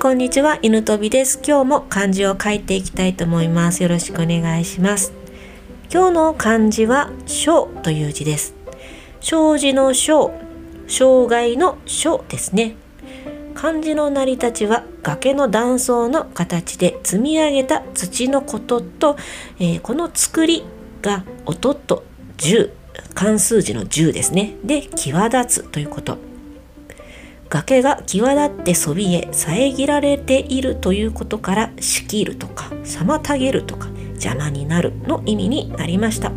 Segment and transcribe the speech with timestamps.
[0.00, 1.40] こんにちは犬飛びです。
[1.44, 3.82] 今日も漢字を書いていきたいと思います。
[3.82, 5.12] よろしくお願いします。
[5.92, 8.54] 今日の漢字は小という字です。
[9.20, 10.32] 障子の小
[10.86, 12.76] 障害の小ですね。
[13.56, 19.16] 漢字の成り立ちは崖の断層の形で積み上げた土のことと、
[19.58, 20.62] えー、この作り
[21.02, 22.04] が音と
[22.36, 22.70] 10
[23.14, 24.54] 漢数字の10ですね。
[24.62, 26.27] で際立つということ。
[27.50, 36.32] 崖が際立ってそびえ遮られているということから仕切るとか妨げるとか邪魔になるの意味になりました。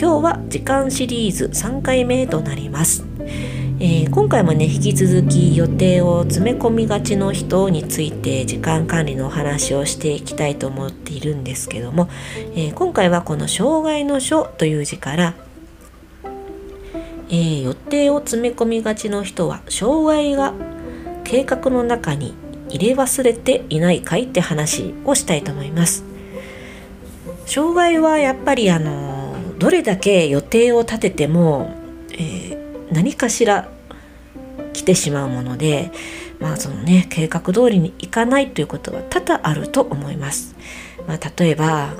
[0.00, 3.04] 今日は時間シリーズ3回目となります、
[3.80, 12.08] えー、今回もね引き続き予定を詰め込みがちの人について時間管理のお話をしていきたいと思っているんですけども、
[12.54, 15.34] えー、今回はこの障害の書という字から
[17.28, 20.54] えー、予定を詰め込みがちの人は障害が
[21.24, 22.34] 計画の中に
[22.70, 26.04] 入れ忘れていないかいって話をしたいと思います。
[27.46, 31.70] 障害はやっぱりあのどれだけ予定を立てても、
[32.12, 33.68] えー、何かしら
[34.72, 35.90] 来てしまうもので
[36.40, 40.54] まあそのね計画通りにいかないということは多々あると思います。
[41.06, 41.94] まあ、例えば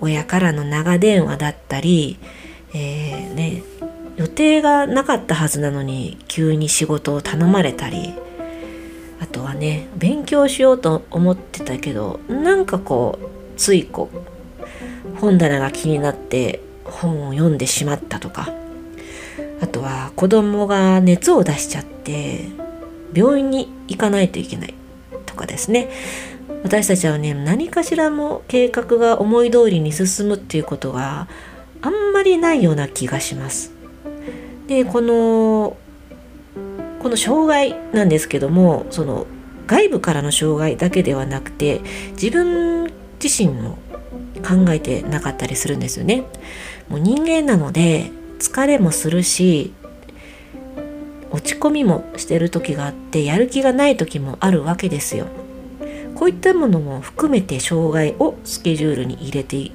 [0.00, 2.18] 親からの長電話だったり、
[2.72, 3.33] えー、
[4.34, 8.14] 定がなかったはずなのに急に仕事を頼まれたり
[9.20, 18.52] あとはね勉強しようと思ってたけどなんかこうついこう本棚が気になって本を読んでしまったとか
[19.60, 22.40] あとは子供が熱を出しちゃって
[23.14, 24.74] 病院に行かないといけない
[25.26, 25.88] とかですね。
[26.64, 31.28] 私たちはね何かしらも計画が思い通りに進むっていうことが
[31.82, 33.73] あんまりないような気がします。
[34.66, 35.76] でこの
[37.02, 39.26] この障害なんですけどもその
[39.66, 41.80] 外部からの障害だけではなくて
[42.12, 43.78] 自分自身も
[44.42, 46.24] 考えてなかったりするんですよね。
[46.88, 49.72] もう人間なので疲れもするし
[51.30, 55.26] 落ち込みもしてる時があってやる気がない時もあるわけですよ。
[56.14, 59.72] こういったものも含めて障害をスケジュールに入れて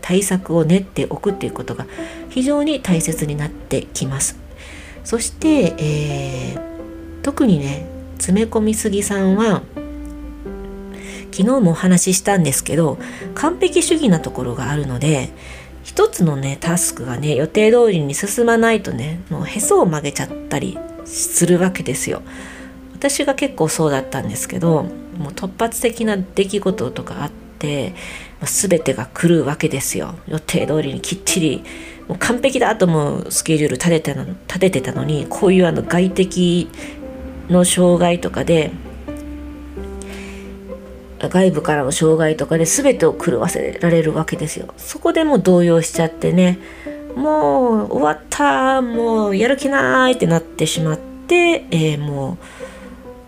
[0.00, 1.86] 対策を練っておくっていうことが
[2.28, 4.36] 非常に大切になってきます。
[5.04, 7.86] そして、えー、特にね
[8.18, 9.62] 詰め込みすぎさんは
[11.30, 12.98] 昨日もお話ししたんですけど
[13.34, 15.30] 完璧主義なところがあるので
[15.84, 22.22] 一つのねタスクがね予定通りに進まないとねもうへそを曲げちゃったりするわけですよ。
[22.92, 24.82] 私が結構そうだったんですけど
[25.16, 27.94] もう突発的な出来事とかあって
[28.46, 30.14] 全てが来るわけですよ。
[30.28, 31.64] 予定通りにきっちり
[32.06, 34.14] もう完璧だと思うスケジュール立てて
[34.46, 36.70] 立ててたのにこういうあの外的
[37.48, 38.70] の障害とかで
[41.20, 44.72] 外部からの障害とかで全てを狂わせられるわけですよ。
[44.76, 46.58] そこでも動揺しちゃってね
[47.16, 52.38] もう終わったもうやる気ないってなってしまって、えー、も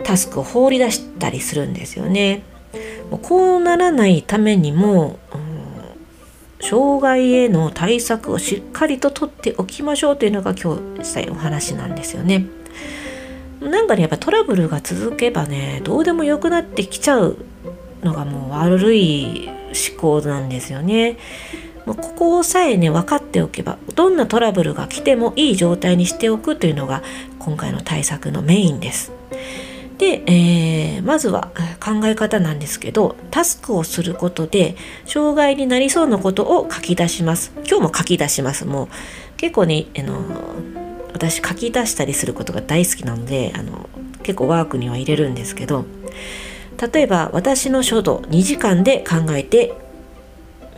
[0.00, 2.44] うタスクを放り出したりするんですよね。
[3.18, 12.46] こうならないためにも、うん、障害への対策をしっかりと取っておきましょうというのが今日したいお話なんですよね。
[13.60, 17.36] なんかねやっぱトラブルが続けばねどうでもよくなってきちゃう
[18.02, 21.18] のがもう悪い思考なんですよね。
[21.86, 27.02] ここさえね分かっておけばどんなトラブルが来てもいい状態にしておくというのが
[27.38, 29.12] 今回の対策のメインです。
[30.00, 34.74] で、えー、まずは考え方なんですけどタスクをすることで
[35.04, 37.52] 障害になりそうなことを書き出します。
[37.68, 38.64] 今日も書き出します。
[38.64, 38.88] もう
[39.36, 40.24] 結構ねあの
[41.12, 43.90] 私書き出したりすることが大好きなのであの
[44.22, 45.84] 結構ワークには入れるんですけど
[46.92, 49.74] 例えば私の書道2時間で考えて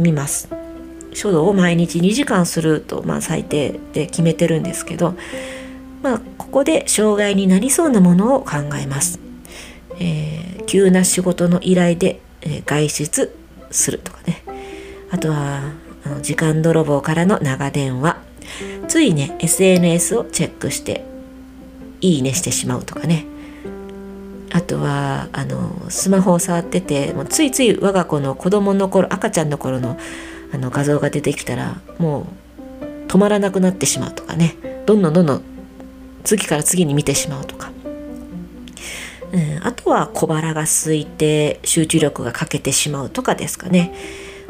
[0.00, 0.48] みます。
[1.14, 5.14] 書道を毎日2時間すると、まあ、最低で決めてるんですけど
[6.02, 9.20] まあ、ここで障害になりそうなものを考えます。
[10.02, 13.36] えー、急な仕事の依頼で、え、外出
[13.70, 14.42] するとかね。
[15.12, 15.72] あとは、
[16.04, 18.16] あの時間泥棒からの長電話。
[18.88, 21.04] ついね、SNS をチェックして、
[22.00, 23.26] いいねしてしまうとかね。
[24.50, 29.96] あとは、あの、スマホを触ってて、もうついつい我が子の子供の頃、赤ちゃんの頃の
[30.52, 32.26] あの画像が出てきたら、も
[33.06, 34.56] う止まらなくなってしまうとかね。
[34.84, 35.42] どんどんどんどん
[36.24, 37.70] 次から次に見てしまうとか、
[39.62, 43.94] あとは小腹が空いて集中力が欠けてしまうとかですかね。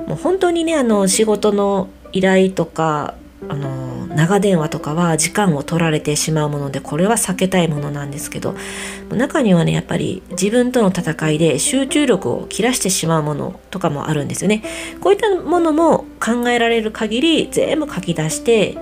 [0.06, 3.14] もう本当にねあの仕事の依頼とか
[3.49, 8.55] あの長電話とかは時間を取られてしまうものでこれは避けたいものなんですけど
[9.11, 14.62] 中にはねやっぱり自分との戦いで集中力を切らしてしまうものとかもあるんですよね。
[15.00, 18.79] こういったものも考えられる限り全部書き出して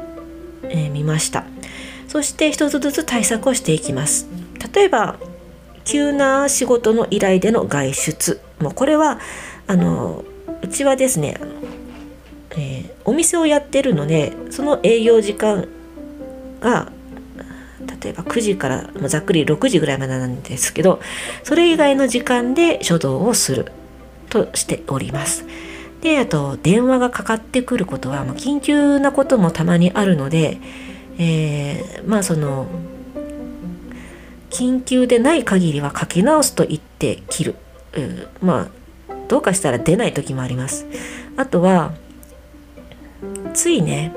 [0.63, 1.45] み、えー、ました。
[2.07, 4.29] そして一つずつ対策をしていきます。
[4.75, 5.17] 例えば
[5.91, 9.19] 急な仕事の依頼での外出もうこれは
[9.67, 10.25] あの
[10.63, 11.39] うちはですね
[12.53, 15.69] えー、お店をやってるのでその営業時間
[16.61, 16.91] が
[18.03, 21.01] 例えば9時からざっくり6時ぐらいまでなんですけど
[21.45, 23.73] それ以外の時間で書道をする
[24.29, 25.45] としております。
[26.01, 30.59] であと電話がかかってくることは、まあ、緊急なこともたまにあるので、
[31.19, 32.67] えー、まあその
[34.51, 37.57] 緊急でない限りは書き直すと言って切る、
[37.95, 38.69] う、ま
[39.09, 40.87] あどうかしたら出ない時もあります。
[41.37, 41.93] あとは
[43.55, 44.13] ついね、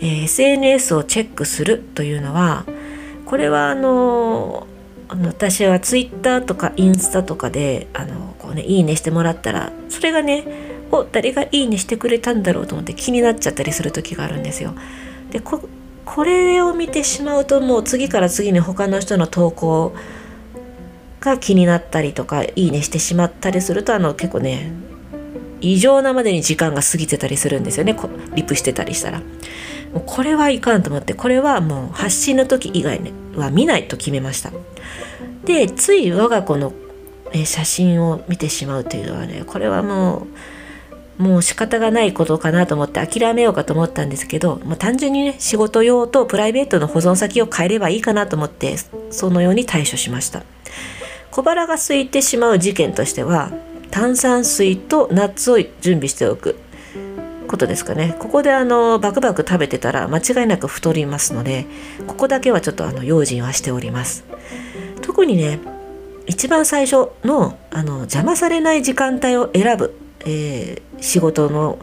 [0.00, 2.64] えー、SNS をチェックするというのは
[3.26, 4.66] これはあの
[5.08, 10.44] あの私は Twitter とかインスタとかであのこう、ね、いいねしてもらったらそれがね
[10.92, 14.74] お誰がいいねしてくれたんだろうと思って気になっちゃったりする時があるんですよ。
[15.30, 15.68] でこ
[16.12, 19.94] これを見てしまうともう次から次に他の人の投稿
[21.20, 24.72] が気になったりとかいいねしてしまったりするとあの結構ね
[25.60, 27.94] 異常なまでに時間が過ぎてたりするんですよね。
[28.34, 29.20] リプしてたりしたら。
[29.20, 33.00] もうこれはいかんと思ってこれはもう発信の時以外
[33.36, 34.50] は見ないと決めました。
[35.44, 36.72] でつい我が子の
[37.44, 40.26] 写真を見てしまうというのはねこれはもう
[41.20, 48.76] もう仕方がないことかなと思って諦めようかと思ったんですけど、まあ、単純にね仕事用とプライベートの保存先を変えればいいかなと思って
[49.10, 50.42] そのように対処しました。
[51.30, 53.52] 小腹が空いてしまう事件としては
[53.90, 56.56] 炭酸水とナッツを準備しておく。
[57.50, 58.14] ことですかね。
[58.20, 61.66] ここであのバクバク食べてたら間違いなく太りますので
[62.06, 64.24] ここだけはちょっとあの用心はしております。
[65.02, 65.58] 特にね
[66.26, 71.78] 一番最初のあの邪魔されない時間帯を選ぶ、えー、仕事の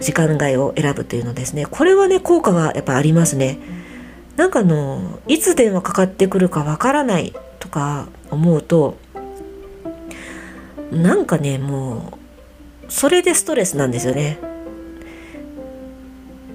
[0.00, 1.66] 時間外を選ぶというのですね。
[1.66, 3.58] これはね効果がやっぱありますね。
[4.36, 8.96] なんかあのいつ電話かかってくるかわからないとか思うと
[10.90, 12.18] なんかねも
[12.86, 14.38] うそれでストレスなんですよね。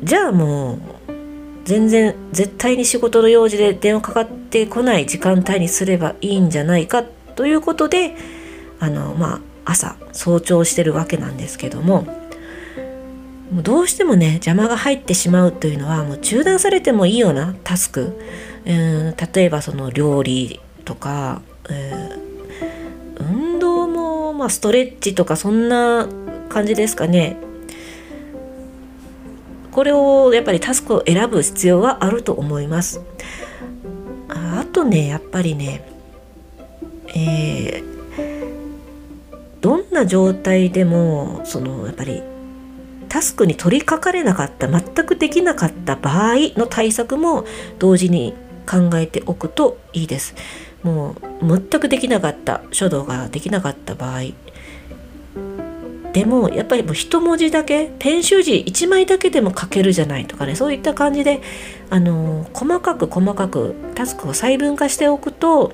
[0.04, 0.80] じゃあもう
[1.66, 8.16] 全然絶対に仕事の用事で電話かかってこない時間帯にすればいいんじゃないかということで
[8.80, 12.04] あのまあ朝早朝してるわけなんですけども
[13.52, 18.20] もうどうしてもね邪魔が入ってしまうというのはもう中断されてもいいようなタスク。
[18.66, 21.94] うん例えばその料理とか、え
[23.18, 26.08] 運動も、まあ、ストレッチとかそんな
[26.50, 27.38] 感じですかね。
[29.72, 33.02] これをやっぱりタスクを選ぶ必要はあると思います。
[34.28, 35.82] あとねやっぱりね
[37.16, 37.97] えー、
[39.98, 42.22] な状態でもそのやっぱり
[43.10, 47.46] タスクに取り掛かれなかった全くできなかった場合の対策も
[47.80, 48.34] 同時に
[48.70, 50.36] 考えておくといいです。
[50.84, 54.22] もう全くできなかった書道ができなかった場合
[56.14, 61.42] でもやっぱりもう一文字だけペン習字1枚だけでも書けるじゃないとかねそういった感じで
[61.90, 65.74] あの細かく細かくタスクを細分化しておくと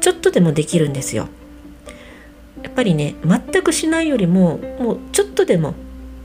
[0.00, 1.28] ちょっとでもできるんですよ。
[2.70, 5.74] っぱりね全くしないよりももうちょっとでも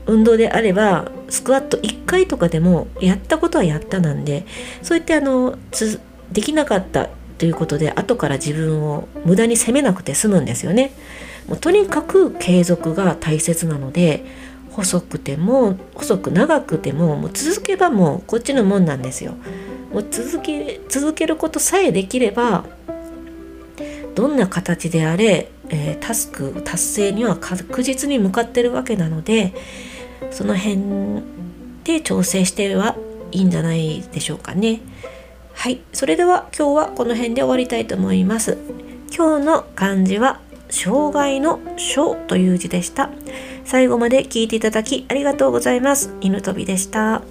[0.06, 4.46] 運動であればスクワット1回とかでもやったことはやったなんで
[4.82, 5.58] そういってあの
[6.32, 10.92] できなかったということで後から自分を無駄に責めなくて済むんですよね。
[11.48, 14.24] もうとにかく継続が大切なので
[14.70, 19.34] 細くても細く長くてももう続けばもうこっちのもんなんですよ。
[19.92, 22.64] もう続け続けることさえできれば
[24.16, 29.54] どんな形であれ、えー、タスク達成には確実に向かってるわけなので
[30.30, 31.22] その辺
[31.84, 32.96] で調整しては
[33.32, 34.80] いいんじゃないでしょうかね。
[35.52, 38.58] はい、それでは今日はこの辺で終わりたいと思います。
[39.16, 43.10] 今日の漢字は障害の章という字でした。
[43.64, 46.14] 最後まで聞いていただきありがとうございます。
[46.20, 47.22] 犬飛びでした。